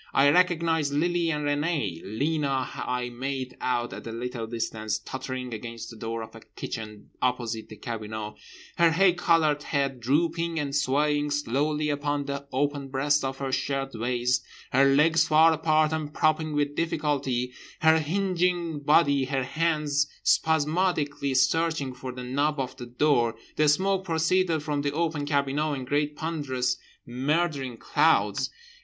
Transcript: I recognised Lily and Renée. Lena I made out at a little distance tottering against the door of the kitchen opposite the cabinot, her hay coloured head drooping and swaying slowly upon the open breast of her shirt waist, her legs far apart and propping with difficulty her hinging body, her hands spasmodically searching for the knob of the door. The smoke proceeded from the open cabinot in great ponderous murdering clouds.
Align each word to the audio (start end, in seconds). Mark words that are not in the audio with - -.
I 0.15 0.31
recognised 0.31 0.91
Lily 0.93 1.29
and 1.29 1.45
Renée. 1.45 2.01
Lena 2.03 2.67
I 2.73 3.09
made 3.09 3.55
out 3.61 3.93
at 3.93 4.07
a 4.07 4.11
little 4.11 4.47
distance 4.47 4.97
tottering 4.97 5.53
against 5.53 5.91
the 5.91 5.95
door 5.95 6.23
of 6.23 6.31
the 6.31 6.41
kitchen 6.55 7.11
opposite 7.21 7.69
the 7.69 7.75
cabinot, 7.75 8.33
her 8.79 8.89
hay 8.89 9.13
coloured 9.13 9.61
head 9.61 9.99
drooping 9.99 10.57
and 10.59 10.75
swaying 10.75 11.29
slowly 11.29 11.89
upon 11.89 12.25
the 12.25 12.47
open 12.51 12.87
breast 12.87 13.23
of 13.23 13.37
her 13.37 13.51
shirt 13.51 13.91
waist, 13.93 14.43
her 14.71 14.85
legs 14.85 15.27
far 15.27 15.53
apart 15.53 15.93
and 15.93 16.15
propping 16.15 16.53
with 16.55 16.75
difficulty 16.75 17.53
her 17.81 17.99
hinging 17.99 18.79
body, 18.79 19.25
her 19.25 19.43
hands 19.43 20.07
spasmodically 20.23 21.35
searching 21.35 21.93
for 21.93 22.11
the 22.11 22.23
knob 22.23 22.59
of 22.59 22.75
the 22.77 22.87
door. 22.87 23.35
The 23.55 23.69
smoke 23.69 24.05
proceeded 24.05 24.63
from 24.63 24.81
the 24.81 24.93
open 24.93 25.27
cabinot 25.27 25.77
in 25.77 25.85
great 25.85 26.15
ponderous 26.15 26.77
murdering 27.05 27.77
clouds. 27.77 28.49